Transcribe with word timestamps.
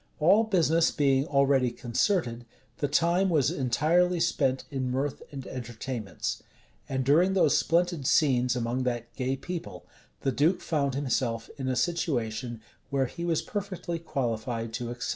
All 0.19 0.45
business 0.45 0.89
being 0.89 1.27
already 1.27 1.69
concerted, 1.69 2.47
the 2.79 2.87
time 2.87 3.29
was 3.29 3.51
entirely 3.51 4.19
spent 4.19 4.63
in 4.71 4.89
mirth 4.89 5.21
and 5.31 5.45
entertainments; 5.45 6.41
and 6.89 7.05
during 7.05 7.35
those 7.35 7.55
splendid 7.55 8.07
scenes 8.07 8.55
among 8.55 8.81
that 8.85 9.13
gay 9.15 9.35
people, 9.35 9.85
the 10.21 10.31
duke 10.31 10.61
found 10.61 10.95
himself 10.95 11.51
in 11.59 11.67
a 11.67 11.75
situation 11.75 12.61
where 12.89 13.05
he 13.05 13.23
was 13.23 13.43
perfectly 13.43 13.99
qualified 13.99 14.73
to 14.73 14.89
excel. 14.89 15.09